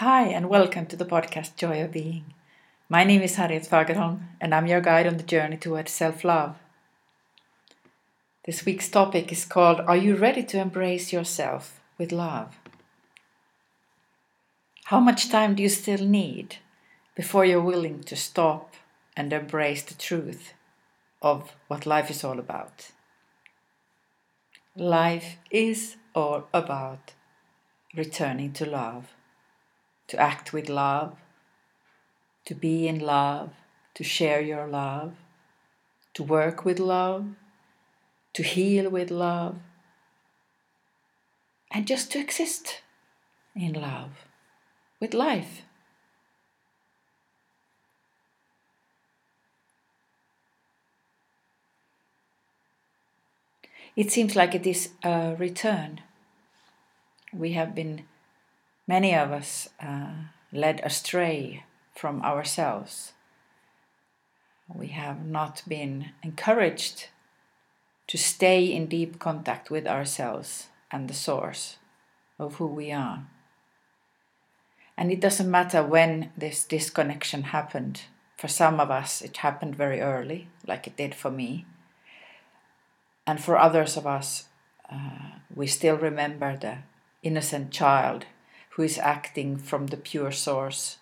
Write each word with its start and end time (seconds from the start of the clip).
Hi, 0.00 0.28
and 0.28 0.48
welcome 0.48 0.86
to 0.86 0.96
the 0.96 1.04
podcast 1.04 1.56
Joy 1.56 1.84
of 1.84 1.92
Being. 1.92 2.32
My 2.88 3.04
name 3.04 3.20
is 3.20 3.34
Harriet 3.34 3.64
Fagerholm, 3.64 4.28
and 4.40 4.54
I'm 4.54 4.66
your 4.66 4.80
guide 4.80 5.06
on 5.06 5.18
the 5.18 5.22
journey 5.22 5.58
towards 5.58 5.92
self 5.92 6.24
love. 6.24 6.56
This 8.46 8.64
week's 8.64 8.88
topic 8.88 9.30
is 9.30 9.44
called 9.44 9.80
Are 9.80 9.98
You 9.98 10.16
Ready 10.16 10.42
to 10.44 10.58
Embrace 10.58 11.12
Yourself 11.12 11.82
with 11.98 12.12
Love? 12.12 12.56
How 14.84 15.00
much 15.00 15.28
time 15.28 15.54
do 15.54 15.62
you 15.62 15.68
still 15.68 16.06
need 16.06 16.56
before 17.14 17.44
you're 17.44 17.60
willing 17.60 18.02
to 18.04 18.16
stop 18.16 18.76
and 19.14 19.30
embrace 19.34 19.82
the 19.82 19.92
truth 19.92 20.54
of 21.20 21.52
what 21.68 21.84
life 21.84 22.10
is 22.10 22.24
all 22.24 22.38
about? 22.38 22.90
Life 24.74 25.36
is 25.50 25.96
all 26.14 26.48
about 26.54 27.12
returning 27.94 28.54
to 28.54 28.64
love 28.64 29.12
to 30.10 30.18
act 30.18 30.52
with 30.52 30.68
love, 30.68 31.14
to 32.44 32.52
be 32.52 32.88
in 32.88 32.98
love, 32.98 33.50
to 33.94 34.02
share 34.02 34.40
your 34.40 34.66
love, 34.66 35.12
to 36.14 36.24
work 36.24 36.64
with 36.64 36.80
love, 36.80 37.26
to 38.32 38.42
heal 38.42 38.90
with 38.90 39.12
love, 39.12 39.60
and 41.70 41.86
just 41.86 42.10
to 42.10 42.18
exist 42.18 42.82
in 43.54 43.72
love 43.72 44.26
with 44.98 45.14
life. 45.14 45.62
It 53.94 54.10
seems 54.10 54.34
like 54.34 54.56
it 54.56 54.66
is 54.66 54.88
a 55.04 55.36
return. 55.38 56.00
We 57.32 57.52
have 57.52 57.76
been 57.76 58.06
many 58.90 59.14
of 59.14 59.30
us 59.30 59.68
uh, 59.80 60.10
led 60.52 60.80
astray 60.82 61.62
from 61.94 62.20
ourselves. 62.22 63.12
We 64.82 64.88
have 64.88 65.24
not 65.24 65.62
been 65.68 66.10
encouraged 66.24 67.06
to 68.08 68.18
stay 68.18 68.64
in 68.64 68.88
deep 68.88 69.20
contact 69.20 69.70
with 69.70 69.86
ourselves 69.86 70.66
and 70.90 71.06
the 71.06 71.14
source 71.14 71.76
of 72.36 72.56
who 72.56 72.66
we 72.66 72.90
are. 72.90 73.28
And 74.96 75.12
it 75.12 75.20
doesn't 75.20 75.56
matter 75.58 75.84
when 75.84 76.32
this 76.36 76.64
disconnection 76.64 77.42
happened. 77.56 78.02
For 78.36 78.48
some 78.48 78.80
of 78.80 78.90
us, 78.90 79.22
it 79.22 79.36
happened 79.36 79.76
very 79.76 80.00
early, 80.00 80.48
like 80.66 80.88
it 80.88 80.96
did 80.96 81.14
for 81.14 81.30
me. 81.30 81.64
And 83.24 83.38
for 83.40 83.56
others 83.56 83.96
of 83.96 84.04
us, 84.04 84.48
uh, 84.92 85.38
we 85.54 85.68
still 85.68 85.96
remember 85.96 86.56
the 86.56 86.78
innocent 87.22 87.70
child 87.70 88.26
who 88.70 88.82
is 88.82 88.98
acting 88.98 89.56
from 89.56 89.88
the 89.88 89.96
pure 89.96 90.32
source, 90.32 90.98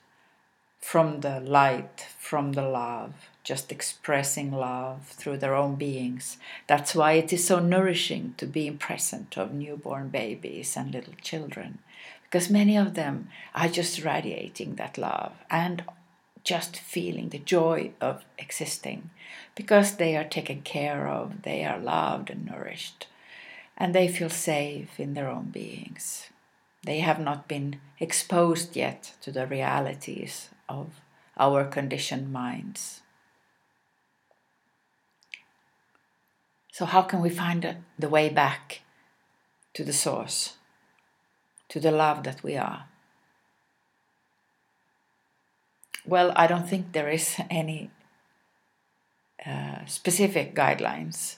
from 0.80 1.20
the 1.20 1.40
light, 1.40 2.06
from 2.18 2.52
the 2.52 2.62
love, 2.62 3.12
just 3.44 3.72
expressing 3.72 4.52
love 4.52 5.06
through 5.08 5.36
their 5.36 5.54
own 5.54 5.74
beings. 5.74 6.38
That's 6.66 6.94
why 6.94 7.12
it 7.12 7.32
is 7.32 7.46
so 7.46 7.58
nourishing 7.58 8.34
to 8.38 8.46
be 8.46 8.66
in 8.66 8.78
present 8.78 9.36
of 9.36 9.52
newborn 9.52 10.08
babies 10.08 10.76
and 10.76 10.92
little 10.92 11.14
children, 11.20 11.78
because 12.24 12.50
many 12.50 12.76
of 12.76 12.94
them 12.94 13.28
are 13.54 13.68
just 13.68 14.04
radiating 14.04 14.76
that 14.76 14.98
love 14.98 15.32
and 15.50 15.84
just 16.44 16.76
feeling 16.76 17.28
the 17.28 17.38
joy 17.38 17.90
of 18.00 18.24
existing 18.38 19.10
because 19.54 19.96
they 19.96 20.16
are 20.16 20.24
taken 20.24 20.62
care 20.62 21.08
of, 21.08 21.42
they 21.42 21.64
are 21.64 21.78
loved 21.78 22.30
and 22.30 22.46
nourished, 22.46 23.06
and 23.76 23.94
they 23.94 24.08
feel 24.08 24.30
safe 24.30 24.98
in 24.98 25.14
their 25.14 25.28
own 25.28 25.46
beings. 25.46 26.28
They 26.84 27.00
have 27.00 27.20
not 27.20 27.48
been 27.48 27.80
exposed 27.98 28.76
yet 28.76 29.14
to 29.22 29.32
the 29.32 29.46
realities 29.46 30.50
of 30.68 31.00
our 31.36 31.64
conditioned 31.64 32.32
minds. 32.32 33.00
So, 36.72 36.84
how 36.84 37.02
can 37.02 37.20
we 37.20 37.30
find 37.30 37.76
the 37.98 38.08
way 38.08 38.28
back 38.28 38.82
to 39.74 39.82
the 39.82 39.92
source, 39.92 40.56
to 41.68 41.80
the 41.80 41.90
love 41.90 42.22
that 42.22 42.42
we 42.42 42.56
are? 42.56 42.86
Well, 46.06 46.32
I 46.36 46.46
don't 46.46 46.68
think 46.68 46.92
there 46.92 47.10
is 47.10 47.36
any 47.50 47.90
uh, 49.44 49.84
specific 49.86 50.54
guidelines. 50.54 51.36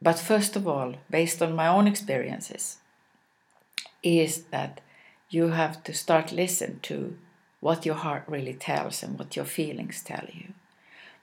But 0.00 0.18
first 0.18 0.56
of 0.56 0.68
all, 0.68 0.96
based 1.10 1.40
on 1.40 1.56
my 1.56 1.66
own 1.66 1.86
experiences, 1.86 2.78
is 4.04 4.44
that 4.44 4.80
you 5.28 5.48
have 5.48 5.82
to 5.84 5.92
start 5.92 6.30
listen 6.30 6.78
to 6.82 7.16
what 7.60 7.84
your 7.84 7.96
heart 7.96 8.24
really 8.28 8.54
tells 8.54 9.02
and 9.02 9.18
what 9.18 9.34
your 9.34 9.44
feelings 9.44 10.02
tell 10.02 10.26
you. 10.32 10.52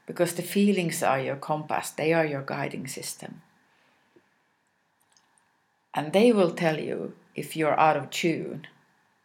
Because 0.05 0.33
the 0.33 0.41
feelings 0.41 1.01
are 1.01 1.19
your 1.19 1.35
compass. 1.35 1.91
They 1.91 2.11
are 2.11 2.25
your 2.25 2.41
guiding 2.41 2.87
system. 2.87 3.41
And 5.93 6.11
they 6.11 6.31
will 6.31 6.51
tell 6.51 6.79
you 6.79 7.13
if 7.35 7.55
you're 7.55 7.79
out 7.79 7.95
of 7.95 8.09
tune. 8.09 8.67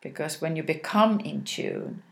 Because 0.02 0.40
when 0.40 0.54
you 0.54 0.62
become 0.62 1.18
in 1.20 1.42
tune 1.42 2.02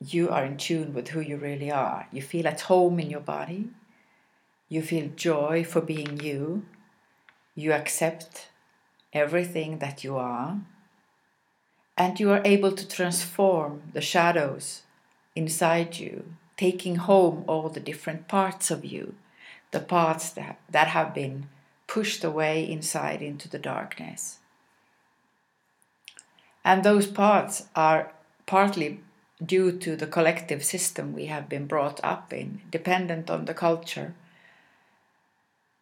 you 0.00 0.28
are 0.28 0.44
in 0.44 0.56
tune 0.56 0.92
with 0.92 1.08
who 1.08 1.20
you 1.20 1.36
really 1.36 1.70
are. 1.70 2.06
You 2.12 2.22
feel 2.22 2.46
at 2.46 2.62
home 2.62 3.00
in 3.00 3.10
your 3.10 3.20
body. 3.20 3.70
You 4.68 4.82
feel 4.82 5.10
joy 5.16 5.64
for 5.64 5.80
being 5.80 6.20
you. 6.20 6.66
You 7.54 7.72
accept 7.72 8.48
everything 9.12 9.78
that 9.78 10.04
you 10.04 10.16
are, 10.16 10.60
and 11.96 12.20
you 12.20 12.30
are 12.30 12.42
able 12.44 12.72
to 12.72 12.88
transform 12.88 13.82
the 13.92 14.00
shadows 14.00 14.82
inside 15.34 15.98
you, 15.98 16.24
taking 16.56 16.96
home 16.96 17.44
all 17.46 17.68
the 17.68 17.80
different 17.80 18.28
parts 18.28 18.70
of 18.70 18.84
you, 18.84 19.14
the 19.70 19.80
parts 19.80 20.30
that, 20.30 20.58
that 20.70 20.88
have 20.88 21.14
been 21.14 21.48
pushed 21.86 22.24
away 22.24 22.68
inside 22.68 23.22
into 23.22 23.48
the 23.48 23.58
darkness. 23.58 24.38
And 26.64 26.82
those 26.82 27.06
parts 27.06 27.66
are 27.76 28.12
partly 28.44 29.00
due 29.44 29.70
to 29.78 29.96
the 29.96 30.06
collective 30.06 30.64
system 30.64 31.12
we 31.12 31.26
have 31.26 31.48
been 31.48 31.66
brought 31.66 32.00
up 32.02 32.32
in, 32.32 32.62
dependent 32.70 33.30
on 33.30 33.44
the 33.44 33.54
culture 33.54 34.14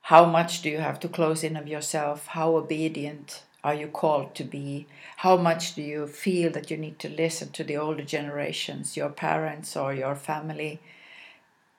how 0.09 0.27
much 0.27 0.61
do 0.61 0.69
you 0.69 0.81
have 0.81 1.01
to 1.01 1.09
close 1.09 1.43
in 1.43 1.57
of 1.57 1.67
yourself? 1.67 2.27
How 2.27 2.57
obedient 2.57 3.43
are 3.63 3.73
you 3.73 3.87
called 3.89 4.35
to 4.35 4.45
be? 4.45 4.87
How 5.17 5.39
much 5.39 5.75
do 5.75 5.81
you 5.81 6.07
feel 6.07 6.53
that 6.53 6.71
you 6.71 6.77
need 6.77 6.99
to 6.99 7.09
listen 7.09 7.53
to 7.53 7.65
the 7.65 7.79
older 7.79 8.05
generations, 8.05 8.99
your 8.99 9.09
parents 9.09 9.75
or 9.79 9.95
your 9.95 10.15
family, 10.15 10.83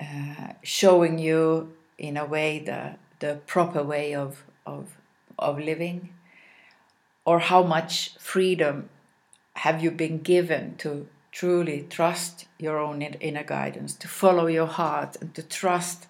uh, 0.02 0.53
showing 0.64 1.19
you 1.19 1.75
in 2.00 2.18
a 2.18 2.25
way 2.25 2.58
the, 2.58 2.96
the 3.19 3.41
proper 3.46 3.84
way 3.84 4.16
of, 4.16 4.44
of, 4.66 4.97
of 5.38 5.59
living? 5.59 6.09
Or 7.25 7.38
how 7.38 7.62
much 7.62 8.18
freedom 8.18 8.90
have 9.53 9.84
you 9.84 9.91
been 9.91 10.18
given 10.18 10.78
to 10.78 11.08
truly 11.31 11.85
trust 11.91 12.47
your 12.58 12.80
own 12.80 13.03
inner 13.03 13.44
guidance, 13.44 13.94
to 13.94 14.08
follow 14.08 14.47
your 14.47 14.66
heart, 14.66 15.16
and 15.22 15.35
to 15.35 15.44
trust 15.44 16.08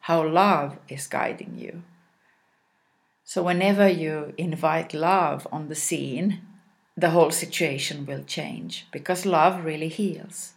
how 0.00 0.26
love 0.26 0.78
is 0.88 1.06
guiding 1.06 1.58
you. 1.58 1.82
So, 3.24 3.42
whenever 3.42 3.88
you 3.88 4.32
invite 4.38 4.94
love 4.94 5.46
on 5.52 5.68
the 5.68 5.74
scene, 5.74 6.40
the 6.96 7.10
whole 7.10 7.30
situation 7.30 8.06
will 8.06 8.24
change 8.24 8.86
because 8.90 9.26
love 9.26 9.64
really 9.64 9.88
heals. 9.88 10.54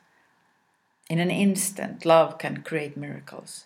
In 1.10 1.20
an 1.20 1.30
instant, 1.30 2.06
love 2.06 2.38
can 2.38 2.64
create 2.64 2.96
miracles 2.96 3.66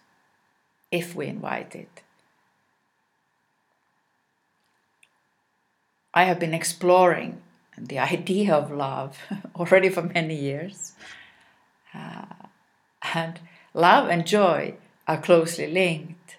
if 0.91 1.15
we 1.15 1.27
invite 1.27 1.75
it. 1.75 2.01
I 6.13 6.23
have 6.23 6.39
been 6.39 6.53
exploring 6.53 7.41
the 7.77 7.99
idea 8.13 8.55
of 8.55 8.71
love 8.71 9.19
already 9.55 9.89
for 9.89 10.01
many 10.01 10.35
years. 10.35 10.93
Uh, 11.93 12.25
and 13.13 13.39
love 13.73 14.09
and 14.09 14.25
joy 14.25 14.73
are 15.07 15.21
closely 15.21 15.67
linked. 15.67 16.37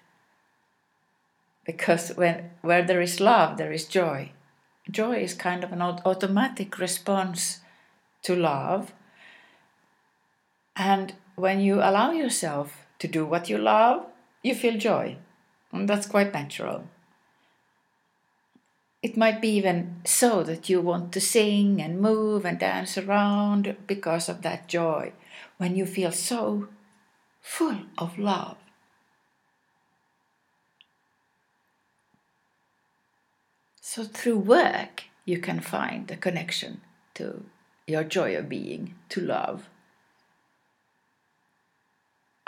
Because 1.65 2.11
when, 2.17 2.51
where 2.63 2.83
there 2.83 3.01
is 3.01 3.21
love, 3.21 3.59
there 3.59 3.73
is 3.73 3.87
joy. 3.87 4.33
Joy 4.91 5.17
is 5.17 5.35
kind 5.35 5.65
of 5.65 5.73
an 5.73 5.83
automatic 5.83 6.79
response 6.79 7.61
to 8.23 8.37
love. 8.37 8.93
And 10.77 11.15
when 11.35 11.61
you 11.61 11.77
allow 11.77 12.13
yourself 12.13 12.87
to 13.01 13.09
do 13.09 13.27
what 13.27 13.49
you 13.49 13.59
love, 13.59 14.07
you 14.43 14.55
feel 14.55 14.79
joy. 14.79 15.17
And 15.73 15.89
that's 15.89 16.07
quite 16.07 16.33
natural. 16.33 16.85
It 19.03 19.17
might 19.17 19.41
be 19.41 19.51
even 19.51 20.01
so 20.05 20.43
that 20.45 20.69
you 20.69 20.81
want 20.81 21.13
to 21.13 21.21
sing 21.21 21.81
and 21.81 22.01
move 22.01 22.45
and 22.45 22.59
dance 22.59 22.97
around 22.97 23.77
because 23.87 24.29
of 24.29 24.43
that 24.43 24.69
joy 24.69 25.13
when 25.59 25.77
you 25.77 25.87
feel 25.87 26.13
so 26.13 26.69
full 27.47 27.79
of 27.97 28.19
love. 28.19 28.57
So, 33.81 34.03
through 34.03 34.39
work, 34.39 35.05
you 35.25 35.39
can 35.39 35.61
find 35.61 36.09
the 36.09 36.17
connection 36.17 36.81
to 37.15 37.45
your 37.87 38.03
joy 38.03 38.37
of 38.37 38.49
being, 38.49 38.97
to 39.11 39.21
love. 39.21 39.69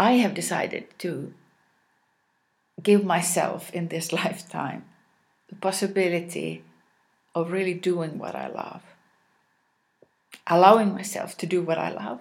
I 0.00 0.12
have 0.22 0.34
decided 0.34 0.86
to 0.98 1.32
give 2.82 3.04
myself 3.04 3.72
in 3.72 3.88
this 3.88 4.12
lifetime 4.20 4.84
the 5.48 5.54
possibility 5.54 6.64
of 7.36 7.52
really 7.52 7.74
doing 7.74 8.18
what 8.18 8.34
I 8.34 8.48
love, 8.48 8.82
allowing 10.48 10.92
myself 10.92 11.36
to 11.38 11.46
do 11.46 11.62
what 11.62 11.78
I 11.78 11.90
love. 11.90 12.20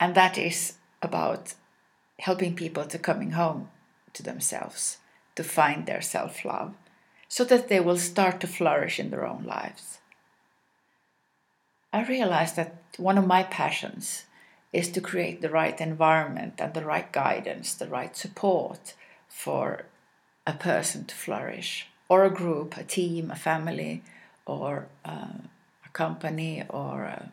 And 0.00 0.14
that 0.14 0.38
is 0.38 0.78
about 1.02 1.54
helping 2.18 2.56
people 2.56 2.84
to 2.86 2.98
coming 2.98 3.32
home 3.32 3.68
to 4.14 4.22
themselves, 4.22 4.96
to 5.36 5.44
find 5.44 5.86
their 5.86 6.00
self 6.00 6.44
love, 6.44 6.74
so 7.28 7.44
that 7.44 7.68
they 7.68 7.80
will 7.80 7.98
start 7.98 8.40
to 8.40 8.46
flourish 8.46 8.98
in 8.98 9.10
their 9.10 9.26
own 9.26 9.44
lives. 9.44 9.98
I 11.92 12.04
realized 12.04 12.56
that 12.56 12.76
one 12.96 13.18
of 13.18 13.26
my 13.26 13.42
passions 13.42 14.24
is 14.72 14.88
to 14.92 15.00
create 15.00 15.42
the 15.42 15.50
right 15.50 15.80
environment 15.80 16.54
and 16.58 16.72
the 16.72 16.84
right 16.84 17.10
guidance, 17.12 17.74
the 17.74 17.88
right 17.88 18.16
support 18.16 18.94
for 19.28 19.86
a 20.46 20.52
person 20.52 21.04
to 21.04 21.14
flourish, 21.14 21.88
or 22.08 22.24
a 22.24 22.30
group, 22.30 22.76
a 22.76 22.84
team, 22.84 23.30
a 23.30 23.36
family, 23.36 24.02
or 24.46 24.86
uh, 25.04 25.38
a 25.84 25.88
company, 25.92 26.64
or 26.68 27.02
a 27.02 27.32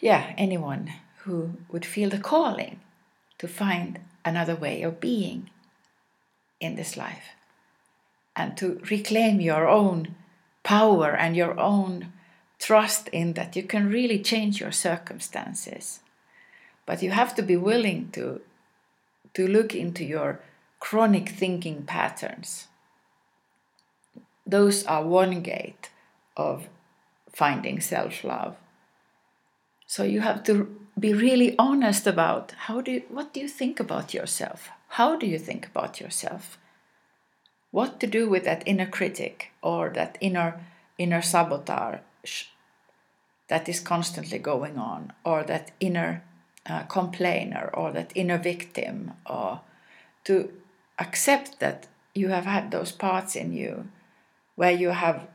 yeah, 0.00 0.34
anyone 0.36 0.92
who 1.24 1.54
would 1.70 1.84
feel 1.84 2.10
the 2.10 2.18
calling 2.18 2.80
to 3.38 3.48
find 3.48 4.00
another 4.24 4.54
way 4.56 4.82
of 4.82 5.00
being 5.00 5.50
in 6.60 6.76
this 6.76 6.96
life 6.96 7.30
and 8.36 8.56
to 8.56 8.80
reclaim 8.90 9.40
your 9.40 9.68
own 9.68 10.14
power 10.62 11.14
and 11.14 11.36
your 11.36 11.58
own 11.58 12.12
trust 12.58 13.08
in 13.08 13.34
that 13.34 13.54
you 13.54 13.62
can 13.62 13.88
really 13.90 14.18
change 14.18 14.60
your 14.60 14.72
circumstances. 14.72 16.00
But 16.86 17.02
you 17.02 17.10
have 17.10 17.34
to 17.36 17.42
be 17.42 17.56
willing 17.56 18.10
to, 18.12 18.40
to 19.34 19.46
look 19.46 19.74
into 19.74 20.04
your 20.04 20.40
chronic 20.80 21.28
thinking 21.28 21.82
patterns. 21.82 22.68
Those 24.46 24.84
are 24.84 25.04
one 25.04 25.42
gate 25.42 25.90
of 26.36 26.68
finding 27.32 27.80
self 27.80 28.24
love. 28.24 28.56
So 29.94 30.02
you 30.02 30.22
have 30.22 30.42
to 30.44 30.54
be 30.98 31.14
really 31.14 31.54
honest 31.56 32.06
about 32.06 32.52
how 32.66 32.80
do 32.80 32.90
you, 32.90 33.02
what 33.08 33.32
do 33.32 33.40
you 33.40 33.48
think 33.48 33.78
about 33.78 34.12
yourself? 34.12 34.70
How 34.88 35.16
do 35.16 35.26
you 35.26 35.38
think 35.38 35.66
about 35.66 36.00
yourself? 36.00 36.58
what 37.74 37.98
to 37.98 38.06
do 38.06 38.30
with 38.30 38.44
that 38.44 38.62
inner 38.66 38.86
critic 38.86 39.50
or 39.60 39.90
that 39.90 40.16
inner 40.20 40.60
inner 40.96 41.20
sabotage 41.20 42.44
that 43.48 43.68
is 43.68 43.80
constantly 43.80 44.38
going 44.38 44.78
on 44.78 45.12
or 45.24 45.42
that 45.42 45.72
inner 45.80 46.22
uh, 46.66 46.84
complainer 46.84 47.68
or 47.74 47.90
that 47.90 48.12
inner 48.14 48.38
victim 48.38 49.10
or 49.26 49.60
to 50.22 50.52
accept 51.00 51.58
that 51.58 51.88
you 52.14 52.28
have 52.28 52.44
had 52.44 52.70
those 52.70 52.92
parts 52.92 53.34
in 53.34 53.52
you 53.52 53.88
where 54.54 54.76
you 54.82 54.90
have 54.90 55.26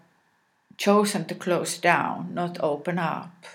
chosen 0.78 1.26
to 1.26 1.36
close 1.36 1.78
down 1.78 2.34
not 2.34 2.58
open 2.62 2.98
up 2.98 3.46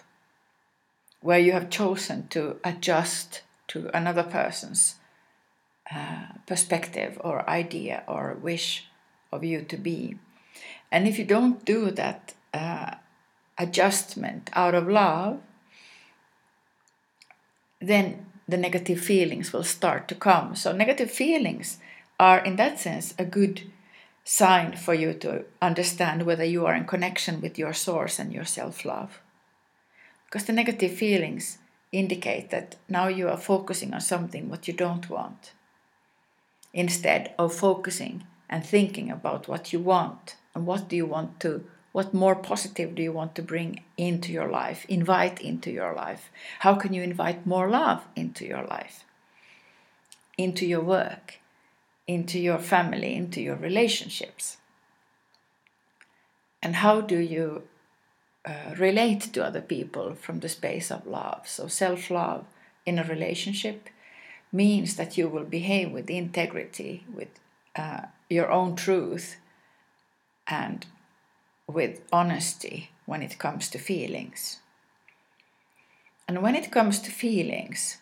where 1.25 1.39
you 1.39 1.53
have 1.53 1.71
chosen 1.71 2.29
to 2.29 2.55
adjust 2.63 3.41
to 3.67 3.89
another 3.97 4.23
person's 4.23 4.97
uh, 5.91 6.27
perspective 6.47 7.19
or 7.25 7.49
idea 7.49 8.03
or 8.07 8.37
wish 8.43 8.89
of 9.33 9.43
you 9.43 9.63
to 9.63 9.79
be. 9.79 10.19
And 10.93 11.09
if 11.09 11.19
you 11.19 11.25
don't 11.25 11.65
do 11.65 11.91
that 11.93 12.35
uh, 12.53 12.97
adjustment 13.57 14.51
out 14.53 14.75
of 14.75 14.87
love, 14.87 15.41
then 17.81 18.27
the 18.47 18.59
negative 18.59 19.01
feelings 19.01 19.51
will 19.51 19.65
start 19.65 20.07
to 20.09 20.15
come. 20.15 20.55
So, 20.55 20.73
negative 20.73 21.11
feelings 21.11 21.79
are, 22.21 22.45
in 22.45 22.57
that 22.57 22.79
sense, 22.79 23.15
a 23.19 23.25
good 23.25 23.63
sign 24.25 24.77
for 24.77 24.93
you 24.93 25.15
to 25.15 25.47
understand 25.63 26.27
whether 26.27 26.45
you 26.45 26.67
are 26.67 26.75
in 26.75 26.85
connection 26.85 27.41
with 27.41 27.59
your 27.59 27.73
source 27.73 28.19
and 28.19 28.31
your 28.31 28.45
self 28.45 28.85
love. 28.85 29.21
Because 30.35 30.49
the 30.49 30.53
negative 30.53 30.91
feelings 30.91 31.59
indicate 31.93 32.51
that 32.51 32.75
now 32.89 33.07
you 33.07 33.29
are 33.29 33.37
focusing 33.37 33.95
on 33.95 34.01
something 34.01 34.49
what 34.49 34.67
you 34.67 34.75
don't 34.75 35.09
want 35.09 35.53
instead 36.73 37.33
of 37.39 37.55
focusing 37.55 38.25
and 38.51 38.67
thinking 38.67 39.13
about 39.13 39.47
what 39.47 39.73
you 39.73 39.79
want 39.79 40.35
and 40.53 40.67
what 40.67 40.89
do 40.89 40.97
you 40.97 41.07
want 41.07 41.39
to 41.39 41.65
what 41.93 42.13
more 42.13 42.35
positive 42.35 42.97
do 42.97 43.03
you 43.05 43.13
want 43.13 43.37
to 43.37 43.43
bring 43.43 43.85
into 43.97 44.33
your 44.33 44.49
life 44.49 44.85
invite 44.89 45.41
into 45.41 45.71
your 45.71 45.95
life? 45.95 46.33
How 46.59 46.75
can 46.75 46.93
you 46.93 47.05
invite 47.05 47.47
more 47.47 47.71
love 47.71 48.03
into 48.17 48.45
your 48.45 48.65
life? 48.65 49.05
Into 50.37 50.67
your 50.67 50.83
work 50.83 51.39
into 52.09 52.41
your 52.41 52.59
family 52.59 53.15
into 53.15 53.41
your 53.41 53.55
relationships. 53.55 54.57
And 56.61 56.75
how 56.75 57.03
do 57.03 57.19
you 57.19 57.69
uh, 58.47 58.75
relate 58.79 59.33
to 59.33 59.45
other 59.45 59.63
people 59.63 60.15
from 60.15 60.41
the 60.41 60.49
space 60.49 60.91
of 60.91 61.07
love 61.07 61.49
so 61.49 61.67
self 61.67 62.11
love 62.11 62.45
in 62.87 62.99
a 62.99 63.05
relationship 63.05 63.89
means 64.55 64.95
that 64.97 65.19
you 65.19 65.29
will 65.29 65.45
behave 65.45 65.91
with 65.91 66.09
integrity, 66.09 67.05
with 67.13 67.29
uh, 67.75 68.03
your 68.31 68.51
own 68.51 68.77
truth, 68.77 69.37
and 70.47 70.87
with 71.67 72.01
honesty 72.13 72.91
when 73.05 73.21
it 73.21 73.39
comes 73.39 73.69
to 73.69 73.79
feelings. 73.79 74.61
And 76.29 76.41
when 76.41 76.55
it 76.55 76.71
comes 76.71 77.01
to 77.01 77.11
feelings, 77.11 77.99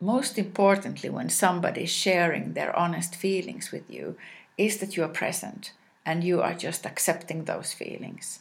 most 0.00 0.38
importantly, 0.38 1.08
when 1.08 1.30
somebody 1.30 1.84
is 1.84 1.90
sharing 1.90 2.52
their 2.52 2.76
honest 2.76 3.16
feelings 3.16 3.72
with 3.72 3.90
you, 3.90 4.16
is 4.58 4.78
that 4.78 4.96
you 4.96 5.02
are 5.02 5.08
present 5.08 5.72
and 6.04 6.22
you 6.22 6.42
are 6.42 6.54
just 6.54 6.84
accepting 6.84 7.44
those 7.44 7.72
feelings. 7.72 8.40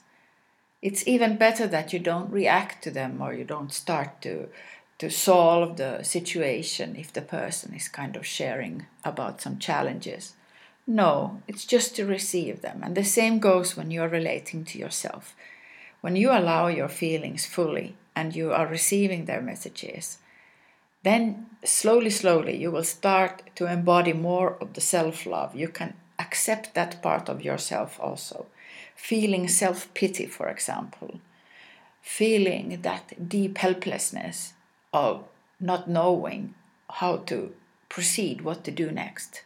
It's 0.83 1.07
even 1.07 1.37
better 1.37 1.65
that 1.67 1.93
you 1.93 1.99
don't 1.99 2.29
react 2.29 2.83
to 2.83 2.91
them 2.91 3.21
or 3.21 3.33
you 3.33 3.45
don't 3.45 3.71
start 3.71 4.21
to 4.23 4.49
to 4.99 5.09
solve 5.09 5.77
the 5.77 6.03
situation 6.03 6.97
if 6.97 7.11
the 7.11 7.21
person 7.21 7.73
is 7.73 7.87
kind 7.87 8.17
of 8.17 8.25
sharing 8.25 8.85
about 9.03 9.41
some 9.41 9.59
challenges. 9.59 10.33
No, 10.85 11.41
it's 11.47 11.65
just 11.65 11.95
to 11.95 12.05
receive 12.05 12.61
them. 12.61 12.81
And 12.83 12.95
the 12.95 13.03
same 13.05 13.39
goes 13.39 13.77
when 13.77 13.91
you're 13.91 14.09
relating 14.19 14.65
to 14.65 14.77
yourself. 14.77 15.35
When 16.01 16.17
you 16.17 16.31
allow 16.31 16.67
your 16.67 16.89
feelings 16.89 17.45
fully 17.45 17.95
and 18.13 18.35
you 18.35 18.51
are 18.51 18.67
receiving 18.67 19.23
their 19.25 19.41
messages, 19.41 20.17
then 21.03 21.47
slowly, 21.63 22.09
slowly, 22.09 22.57
you 22.57 22.71
will 22.71 22.83
start 22.83 23.41
to 23.55 23.71
embody 23.71 24.13
more 24.13 24.57
of 24.61 24.73
the 24.73 24.81
self 24.81 25.25
love. 25.25 25.55
You 25.55 25.69
can 25.69 25.93
accept 26.19 26.73
that 26.75 27.01
part 27.01 27.29
of 27.29 27.41
yourself 27.41 27.99
also. 28.01 28.47
Feeling 28.95 29.47
self 29.47 29.93
pity, 29.93 30.25
for 30.25 30.47
example, 30.47 31.19
feeling 32.01 32.81
that 32.81 33.29
deep 33.29 33.57
helplessness 33.57 34.53
of 34.93 35.25
not 35.59 35.89
knowing 35.89 36.53
how 36.89 37.17
to 37.17 37.53
proceed, 37.89 38.41
what 38.41 38.63
to 38.63 38.71
do 38.71 38.91
next. 38.91 39.43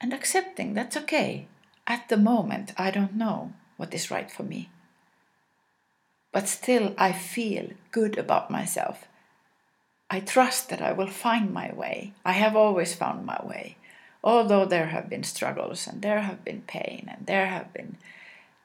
And 0.00 0.12
accepting 0.12 0.74
that's 0.74 0.96
okay. 0.96 1.46
At 1.86 2.08
the 2.08 2.16
moment, 2.16 2.72
I 2.76 2.90
don't 2.90 3.14
know 3.14 3.52
what 3.76 3.94
is 3.94 4.10
right 4.10 4.30
for 4.30 4.42
me. 4.42 4.70
But 6.32 6.48
still, 6.48 6.94
I 6.96 7.12
feel 7.12 7.70
good 7.90 8.16
about 8.16 8.50
myself. 8.50 9.06
I 10.10 10.20
trust 10.20 10.68
that 10.68 10.82
I 10.82 10.92
will 10.92 11.08
find 11.08 11.52
my 11.52 11.72
way. 11.72 12.12
I 12.24 12.32
have 12.32 12.54
always 12.54 12.94
found 12.94 13.26
my 13.26 13.40
way. 13.44 13.76
Although 14.24 14.64
there 14.64 14.86
have 14.86 15.08
been 15.08 15.24
struggles 15.24 15.86
and 15.86 16.00
there 16.00 16.20
have 16.20 16.44
been 16.44 16.62
pain 16.62 17.08
and 17.10 17.26
there 17.26 17.46
have 17.46 17.72
been 17.72 17.96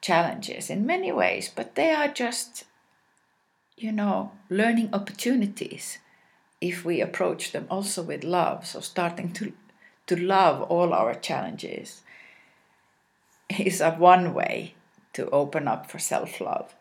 challenges 0.00 0.70
in 0.70 0.86
many 0.86 1.12
ways, 1.12 1.50
but 1.54 1.74
they 1.74 1.90
are 1.90 2.08
just 2.08 2.64
you 3.78 3.92
know, 3.92 4.32
learning 4.50 4.90
opportunities 4.92 5.98
if 6.60 6.84
we 6.84 7.00
approach 7.00 7.52
them 7.52 7.66
also 7.70 8.02
with 8.02 8.24
love. 8.24 8.66
So, 8.66 8.80
starting 8.80 9.32
to, 9.34 9.52
to 10.06 10.16
love 10.16 10.62
all 10.62 10.92
our 10.92 11.14
challenges 11.14 12.02
is 13.58 13.80
a 13.80 13.92
one 13.92 14.34
way 14.34 14.74
to 15.12 15.30
open 15.30 15.68
up 15.68 15.90
for 15.90 15.98
self 15.98 16.40
love. 16.40 16.74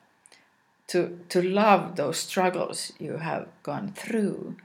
To, 0.88 1.20
to 1.30 1.42
love 1.42 1.98
those 1.98 2.18
struggles 2.18 2.94
you 2.98 3.18
have 3.18 3.48
gone 3.62 3.92
through 3.92 4.56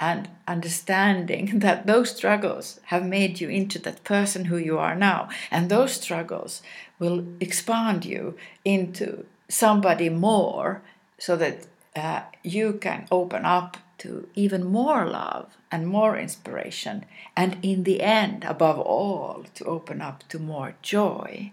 and 0.00 0.28
understanding 0.46 1.58
that 1.60 1.86
those 1.86 2.10
struggles 2.10 2.80
have 2.86 3.04
made 3.04 3.40
you 3.40 3.48
into 3.48 3.78
that 3.80 4.04
person 4.04 4.46
who 4.46 4.56
you 4.56 4.78
are 4.78 4.94
now. 4.94 5.28
And 5.50 5.68
those 5.68 5.92
struggles 5.92 6.62
will 6.98 7.24
expand 7.40 8.04
you 8.04 8.36
into 8.64 9.26
somebody 9.48 10.08
more 10.08 10.82
so 11.18 11.36
that 11.36 11.66
uh, 11.94 12.22
you 12.42 12.74
can 12.74 13.06
open 13.10 13.44
up 13.44 13.76
to 13.98 14.28
even 14.34 14.64
more 14.64 15.06
love 15.06 15.56
and 15.70 15.86
more 15.86 16.18
inspiration, 16.18 17.04
and 17.36 17.56
in 17.62 17.84
the 17.84 18.02
end, 18.02 18.44
above 18.44 18.78
all, 18.78 19.44
to 19.54 19.64
open 19.64 20.00
up 20.00 20.24
to 20.28 20.38
more 20.38 20.74
joy. 20.82 21.52